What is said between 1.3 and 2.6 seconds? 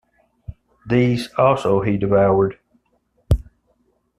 also he devoured.